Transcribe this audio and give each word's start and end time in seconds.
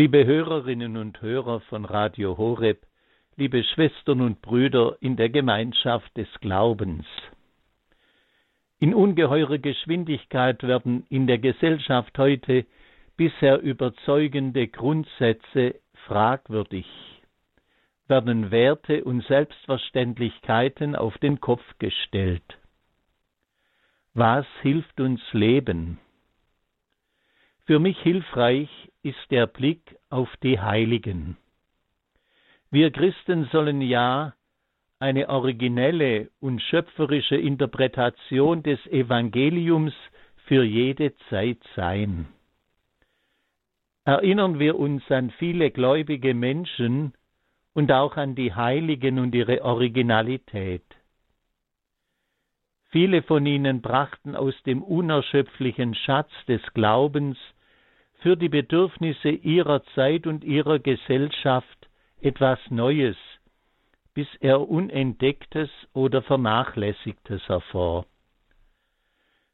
Liebe 0.00 0.24
Hörerinnen 0.24 0.96
und 0.96 1.20
Hörer 1.22 1.58
von 1.58 1.84
Radio 1.84 2.38
Horeb, 2.38 2.86
liebe 3.34 3.64
Schwestern 3.64 4.20
und 4.20 4.40
Brüder 4.40 4.96
in 5.00 5.16
der 5.16 5.28
Gemeinschaft 5.28 6.16
des 6.16 6.28
Glaubens. 6.40 7.04
In 8.78 8.94
ungeheurer 8.94 9.58
Geschwindigkeit 9.58 10.62
werden 10.62 11.04
in 11.08 11.26
der 11.26 11.38
Gesellschaft 11.38 12.16
heute 12.16 12.64
bisher 13.16 13.60
überzeugende 13.60 14.68
Grundsätze 14.68 15.80
fragwürdig, 16.06 16.86
werden 18.06 18.52
Werte 18.52 19.02
und 19.02 19.24
Selbstverständlichkeiten 19.24 20.94
auf 20.94 21.18
den 21.18 21.40
Kopf 21.40 21.64
gestellt. 21.80 22.56
Was 24.14 24.46
hilft 24.62 25.00
uns 25.00 25.20
Leben? 25.32 25.98
Für 27.68 27.78
mich 27.78 27.98
hilfreich 28.00 28.70
ist 29.02 29.30
der 29.30 29.46
Blick 29.46 29.98
auf 30.08 30.34
die 30.42 30.58
Heiligen. 30.58 31.36
Wir 32.70 32.90
Christen 32.90 33.44
sollen 33.52 33.82
ja 33.82 34.32
eine 35.00 35.28
originelle 35.28 36.30
und 36.40 36.62
schöpferische 36.62 37.36
Interpretation 37.36 38.62
des 38.62 38.78
Evangeliums 38.86 39.92
für 40.46 40.64
jede 40.64 41.14
Zeit 41.28 41.58
sein. 41.76 42.28
Erinnern 44.06 44.58
wir 44.58 44.78
uns 44.78 45.02
an 45.10 45.30
viele 45.32 45.70
gläubige 45.70 46.32
Menschen 46.32 47.12
und 47.74 47.92
auch 47.92 48.16
an 48.16 48.34
die 48.34 48.54
Heiligen 48.54 49.18
und 49.18 49.34
ihre 49.34 49.62
Originalität. 49.62 50.86
Viele 52.88 53.22
von 53.22 53.44
ihnen 53.44 53.82
brachten 53.82 54.34
aus 54.34 54.54
dem 54.62 54.82
unerschöpflichen 54.82 55.94
Schatz 55.94 56.30
des 56.46 56.62
Glaubens 56.72 57.36
für 58.18 58.36
die 58.36 58.48
Bedürfnisse 58.48 59.30
ihrer 59.30 59.82
Zeit 59.94 60.26
und 60.26 60.44
ihrer 60.44 60.78
Gesellschaft 60.78 61.88
etwas 62.20 62.58
Neues, 62.70 63.16
bis 64.14 64.26
er 64.40 64.68
Unentdecktes 64.68 65.70
oder 65.92 66.22
Vernachlässigtes 66.22 67.48
hervor. 67.48 68.06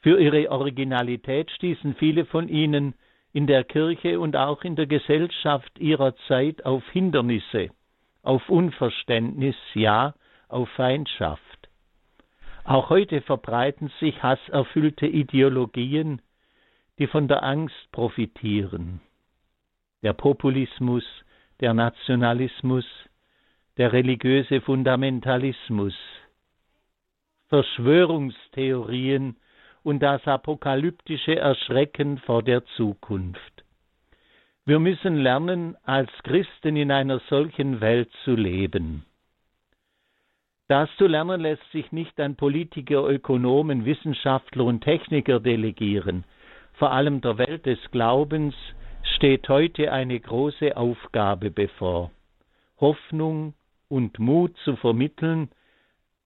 Für 0.00 0.20
ihre 0.20 0.50
Originalität 0.50 1.50
stießen 1.50 1.94
viele 1.96 2.24
von 2.24 2.48
ihnen 2.48 2.94
in 3.32 3.46
der 3.46 3.64
Kirche 3.64 4.18
und 4.18 4.36
auch 4.36 4.62
in 4.62 4.74
der 4.74 4.86
Gesellschaft 4.86 5.78
ihrer 5.78 6.16
Zeit 6.28 6.64
auf 6.64 6.82
Hindernisse, 6.90 7.70
auf 8.22 8.48
Unverständnis, 8.48 9.56
ja, 9.74 10.14
auf 10.48 10.68
Feindschaft. 10.70 11.42
Auch 12.64 12.90
heute 12.90 13.20
verbreiten 13.22 13.90
sich 14.00 14.22
hasserfüllte 14.22 15.06
Ideologien, 15.06 16.20
die 16.98 17.06
von 17.06 17.28
der 17.28 17.42
Angst 17.42 17.90
profitieren. 17.92 19.00
Der 20.02 20.12
Populismus, 20.12 21.04
der 21.60 21.74
Nationalismus, 21.74 22.84
der 23.76 23.92
religiöse 23.92 24.60
Fundamentalismus, 24.60 25.94
Verschwörungstheorien 27.48 29.36
und 29.82 30.00
das 30.00 30.26
apokalyptische 30.26 31.36
Erschrecken 31.36 32.18
vor 32.18 32.42
der 32.42 32.64
Zukunft. 32.76 33.64
Wir 34.66 34.80
müssen 34.80 35.16
lernen, 35.16 35.76
als 35.84 36.10
Christen 36.24 36.76
in 36.76 36.90
einer 36.90 37.20
solchen 37.30 37.80
Welt 37.80 38.10
zu 38.24 38.34
leben. 38.34 39.04
Das 40.66 40.90
zu 40.98 41.06
lernen 41.06 41.40
lässt 41.40 41.70
sich 41.72 41.90
nicht 41.92 42.20
an 42.20 42.36
Politiker, 42.36 43.08
Ökonomen, 43.08 43.86
Wissenschaftler 43.86 44.64
und 44.64 44.82
Techniker 44.82 45.40
delegieren 45.40 46.24
vor 46.78 46.92
allem 46.92 47.20
der 47.20 47.38
Welt 47.38 47.66
des 47.66 47.78
Glaubens, 47.90 48.54
steht 49.16 49.48
heute 49.48 49.92
eine 49.92 50.18
große 50.18 50.76
Aufgabe 50.76 51.50
bevor, 51.50 52.10
Hoffnung 52.80 53.54
und 53.88 54.18
Mut 54.18 54.56
zu 54.64 54.76
vermitteln, 54.76 55.50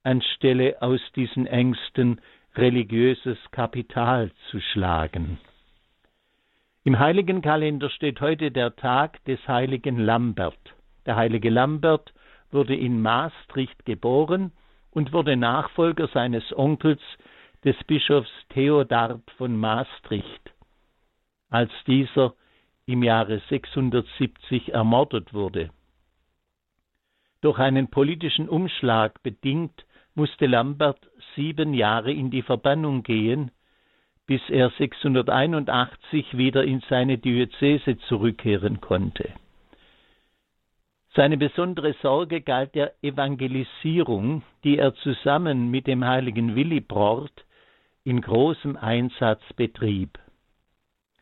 anstelle 0.02 0.80
aus 0.82 1.00
diesen 1.16 1.46
Ängsten 1.46 2.20
religiöses 2.54 3.38
Kapital 3.50 4.30
zu 4.50 4.60
schlagen. 4.60 5.38
Im 6.84 6.98
heiligen 6.98 7.40
Kalender 7.40 7.88
steht 7.88 8.20
heute 8.20 8.50
der 8.50 8.76
Tag 8.76 9.24
des 9.24 9.38
heiligen 9.48 9.98
Lambert. 9.98 10.58
Der 11.06 11.16
heilige 11.16 11.48
Lambert 11.48 12.12
wurde 12.50 12.74
in 12.74 13.00
Maastricht 13.00 13.86
geboren 13.86 14.52
und 14.90 15.12
wurde 15.12 15.36
Nachfolger 15.36 16.08
seines 16.08 16.44
Onkels, 16.54 17.00
des 17.64 17.76
Bischofs 17.84 18.30
Theodard 18.48 19.22
von 19.36 19.56
Maastricht, 19.56 20.52
als 21.50 21.70
dieser 21.86 22.34
im 22.86 23.02
Jahre 23.02 23.40
670 23.48 24.72
ermordet 24.72 25.32
wurde. 25.32 25.70
Durch 27.40 27.58
einen 27.58 27.88
politischen 27.88 28.48
Umschlag 28.48 29.22
bedingt 29.22 29.84
musste 30.14 30.46
Lambert 30.46 30.98
sieben 31.34 31.74
Jahre 31.74 32.12
in 32.12 32.30
die 32.30 32.42
Verbannung 32.42 33.02
gehen, 33.02 33.50
bis 34.26 34.40
er 34.48 34.70
681 34.70 36.36
wieder 36.36 36.64
in 36.64 36.80
seine 36.88 37.18
Diözese 37.18 37.98
zurückkehren 38.08 38.80
konnte. 38.80 39.32
Seine 41.14 41.36
besondere 41.36 41.94
Sorge 42.00 42.40
galt 42.40 42.74
der 42.74 42.94
Evangelisierung, 43.02 44.42
die 44.64 44.78
er 44.78 44.94
zusammen 44.94 45.70
mit 45.70 45.86
dem 45.86 46.04
heiligen 46.04 46.56
Willibrord 46.56 47.44
in 48.04 48.20
großem 48.20 48.76
Einsatz 48.76 49.42
betrieb. 49.56 50.18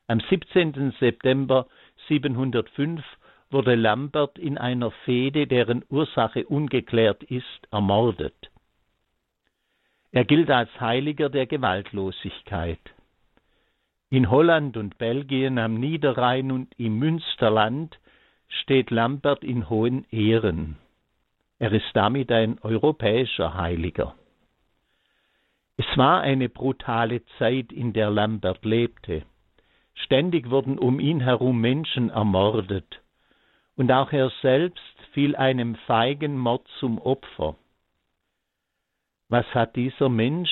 Am 0.07 0.21
17. 0.21 0.93
September 0.99 1.67
705 2.09 3.03
wurde 3.51 3.75
Lambert 3.75 4.39
in 4.39 4.59
einer 4.59 4.91
Fehde, 5.05 5.47
deren 5.47 5.85
Ursache 5.89 6.47
ungeklärt 6.47 7.23
ist, 7.25 7.69
ermordet. 7.71 8.51
Er 10.13 10.25
gilt 10.25 10.51
als 10.51 10.71
Heiliger 10.81 11.29
der 11.29 11.47
Gewaltlosigkeit. 11.47 12.81
In 14.09 14.29
Holland 14.29 14.77
und 14.77 14.99
Belgien 14.99 15.59
am 15.59 15.75
Niederrhein 15.75 16.51
und 16.51 16.75
im 16.79 16.99
Münsterland 16.99 17.97
steht 18.49 18.91
Lambert 18.91 19.45
in 19.45 19.69
hohen 19.69 20.05
Ehren. 20.11 20.77
Er 21.61 21.73
ist 21.73 21.91
damit 21.95 22.33
ein 22.33 22.59
europäischer 22.61 23.55
Heiliger. 23.55 24.17
Es 25.81 25.97
war 25.97 26.21
eine 26.21 26.51
brutale 26.51 27.25
Zeit, 27.39 27.73
in 27.73 27.95
der 27.95 28.11
Lambert 28.11 28.67
lebte. 28.67 29.23
Ständig 29.95 30.51
wurden 30.51 30.79
um 30.79 31.01
ihn 31.01 31.21
herum 31.21 31.59
Menschen 31.59 32.11
ermordet, 32.11 33.01
und 33.77 33.91
auch 33.91 34.13
er 34.13 34.31
selbst 34.43 34.95
fiel 35.15 35.35
einem 35.37 35.77
feigen 35.87 36.37
Mord 36.37 36.69
zum 36.81 36.99
Opfer. 36.99 37.57
Was 39.31 39.47
hat 39.55 39.75
dieser 39.75 40.11
Mensch 40.11 40.51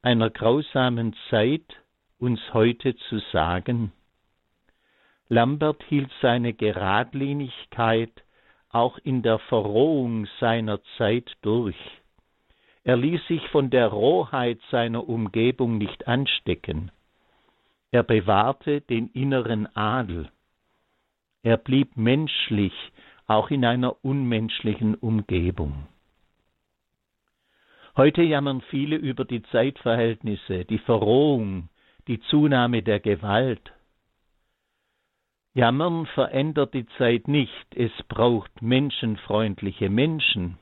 einer 0.00 0.30
grausamen 0.30 1.14
Zeit 1.28 1.76
uns 2.18 2.40
heute 2.54 2.96
zu 2.96 3.18
sagen? 3.34 3.92
Lambert 5.28 5.82
hielt 5.90 6.10
seine 6.22 6.54
Geradlinigkeit 6.54 8.24
auch 8.70 8.96
in 8.96 9.20
der 9.20 9.40
Verrohung 9.40 10.26
seiner 10.38 10.80
Zeit 10.96 11.30
durch. 11.42 11.76
Er 12.82 12.96
ließ 12.96 13.26
sich 13.26 13.46
von 13.48 13.70
der 13.70 13.88
Rohheit 13.88 14.58
seiner 14.70 15.08
Umgebung 15.08 15.78
nicht 15.78 16.08
anstecken. 16.08 16.90
Er 17.90 18.02
bewahrte 18.02 18.80
den 18.80 19.08
inneren 19.08 19.66
Adel. 19.76 20.30
Er 21.42 21.56
blieb 21.56 21.96
menschlich, 21.96 22.74
auch 23.26 23.50
in 23.50 23.64
einer 23.64 24.04
unmenschlichen 24.04 24.94
Umgebung. 24.94 25.86
Heute 27.96 28.22
jammern 28.22 28.60
viele 28.70 28.96
über 28.96 29.24
die 29.24 29.42
Zeitverhältnisse, 29.42 30.64
die 30.64 30.78
Verrohung, 30.78 31.68
die 32.06 32.20
Zunahme 32.20 32.82
der 32.82 33.00
Gewalt. 33.00 33.72
Jammern 35.52 36.06
verändert 36.06 36.72
die 36.74 36.86
Zeit 36.96 37.26
nicht, 37.26 37.74
es 37.74 37.90
braucht 38.08 38.62
menschenfreundliche 38.62 39.90
Menschen. 39.90 40.59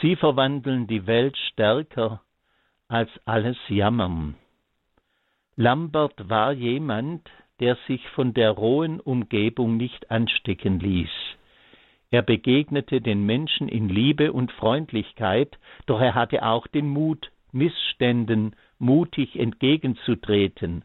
Sie 0.00 0.16
verwandeln 0.16 0.86
die 0.86 1.06
Welt 1.06 1.36
stärker 1.52 2.22
als 2.88 3.10
alles 3.24 3.56
Jammern. 3.68 4.34
Lambert 5.56 6.28
war 6.28 6.52
jemand, 6.52 7.28
der 7.60 7.76
sich 7.86 8.06
von 8.10 8.32
der 8.32 8.50
rohen 8.52 8.98
Umgebung 8.98 9.76
nicht 9.76 10.10
anstecken 10.10 10.80
ließ. 10.80 11.10
Er 12.10 12.22
begegnete 12.22 13.00
den 13.00 13.24
Menschen 13.24 13.68
in 13.68 13.88
Liebe 13.88 14.32
und 14.32 14.50
Freundlichkeit, 14.52 15.58
doch 15.86 16.00
er 16.00 16.14
hatte 16.14 16.44
auch 16.44 16.66
den 16.66 16.88
Mut, 16.88 17.30
Missständen 17.52 18.56
mutig 18.78 19.38
entgegenzutreten, 19.38 20.84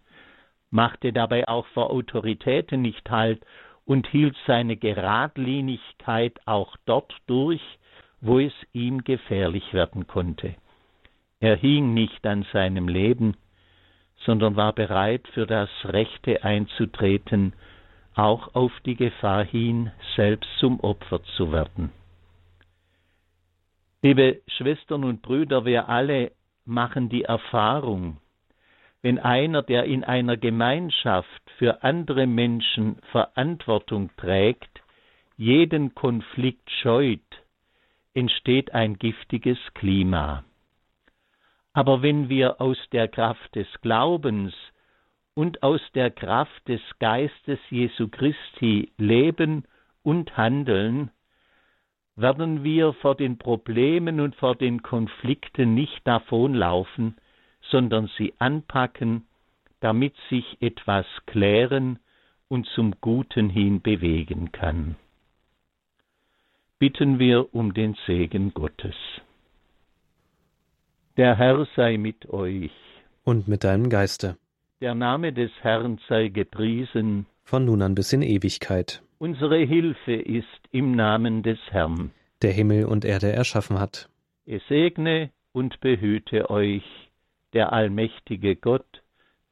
machte 0.70 1.14
dabei 1.14 1.48
auch 1.48 1.66
vor 1.68 1.90
Autoritäten 1.90 2.82
nicht 2.82 3.10
Halt 3.10 3.46
und 3.86 4.08
hielt 4.08 4.36
seine 4.46 4.76
Geradlinigkeit 4.76 6.40
auch 6.46 6.76
dort 6.86 7.16
durch, 7.28 7.62
wo 8.26 8.40
es 8.40 8.54
ihm 8.74 9.04
gefährlich 9.04 9.74
werden 9.74 10.08
konnte. 10.08 10.56
Er 11.40 11.56
hing 11.56 11.94
nicht 11.94 12.26
an 12.26 12.46
seinem 12.52 12.88
Leben, 12.88 13.36
sondern 14.26 14.56
war 14.56 14.74
bereit, 14.74 15.28
für 15.34 15.46
das 15.46 15.70
Rechte 15.84 16.44
einzutreten, 16.44 17.54
auch 18.16 18.56
auf 18.56 18.72
die 18.86 18.96
Gefahr 18.96 19.44
hin, 19.44 19.92
selbst 20.16 20.50
zum 20.60 20.80
Opfer 20.80 21.22
zu 21.38 21.52
werden. 21.52 21.92
Liebe 24.02 24.42
Schwestern 24.48 25.04
und 25.04 25.22
Brüder, 25.22 25.66
wir 25.66 25.90
alle 25.90 26.32
machen 26.66 27.10
die 27.10 27.24
Erfahrung, 27.24 28.18
wenn 29.04 29.20
einer, 29.20 29.62
der 29.62 29.84
in 29.84 30.04
einer 30.04 30.38
Gemeinschaft 30.38 31.52
für 31.58 31.84
andere 31.84 32.26
Menschen 32.26 32.98
Verantwortung 33.12 34.10
trägt, 34.18 34.82
jeden 35.38 35.94
Konflikt 35.94 36.72
scheut, 36.82 37.45
entsteht 38.16 38.74
ein 38.74 38.98
giftiges 38.98 39.60
Klima. 39.76 40.44
Aber 41.74 42.02
wenn 42.02 42.30
wir 42.30 42.62
aus 42.62 42.78
der 42.92 43.08
Kraft 43.08 43.54
des 43.56 43.68
Glaubens 43.82 44.54
und 45.34 45.62
aus 45.62 45.82
der 45.94 46.10
Kraft 46.10 46.68
des 46.68 46.82
Geistes 47.00 47.60
Jesu 47.70 48.08
Christi 48.08 48.94
leben 48.98 49.66
und 50.02 50.38
handeln, 50.38 51.12
werden 52.16 52.64
wir 52.64 52.94
vor 52.94 53.16
den 53.16 53.38
Problemen 53.38 54.22
und 54.22 54.36
vor 54.38 54.56
den 54.56 54.82
Konflikten 54.82 55.74
nicht 55.74 56.08
davonlaufen, 56.08 57.18
sondern 57.62 58.10
sie 58.18 58.34
anpacken, 58.40 59.28
damit 59.82 60.16
sich 60.30 60.62
etwas 60.62 61.06
klären 61.26 62.00
und 62.48 62.66
zum 62.68 62.96
Guten 63.02 63.50
hin 63.50 63.82
bewegen 63.82 64.54
kann. 64.54 64.96
Bitten 66.78 67.20
wir 67.20 67.56
um 67.56 67.74
den 67.74 67.96
Segen 68.06 68.54
Gottes. 68.54 68.96
Der 71.16 71.38
Herr 71.38 71.66
sei 71.78 71.98
mit 71.98 72.30
euch. 72.30 72.72
Und 73.24 73.48
mit 73.48 73.64
deinem 73.64 73.90
Geiste. 73.90 74.36
Der 74.82 74.94
Name 74.94 75.32
des 75.32 75.52
Herrn 75.62 76.02
sei 76.10 76.28
gepriesen. 76.28 77.28
Von 77.46 77.64
nun 77.64 77.82
an 77.82 77.96
bis 77.96 78.12
in 78.12 78.22
Ewigkeit. 78.22 79.02
Unsere 79.20 79.60
Hilfe 79.60 80.16
ist 80.16 80.60
im 80.72 80.92
Namen 80.92 81.44
des 81.44 81.60
Herrn. 81.70 82.12
Der 82.42 82.52
Himmel 82.52 82.84
und 82.84 83.06
Erde 83.06 83.32
erschaffen 83.32 83.80
hat. 83.80 84.10
Es 84.46 84.62
segne 84.68 85.32
und 85.54 85.80
behüte 85.80 86.50
euch 86.50 86.84
der 87.54 87.72
allmächtige 87.72 88.58
Gott, 88.58 89.02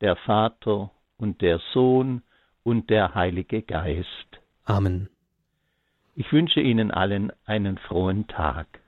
der 0.02 0.18
Vater 0.18 0.92
und 1.16 1.42
der 1.42 1.62
Sohn 1.72 2.22
und 2.64 2.90
der 2.90 3.16
Heilige 3.16 3.62
Geist. 3.62 4.42
Amen. 4.66 5.08
Ich 6.16 6.32
wünsche 6.32 6.62
Ihnen 6.62 6.92
allen 6.92 7.32
einen 7.46 7.80
frohen 7.80 8.28
Tag. 8.28 8.83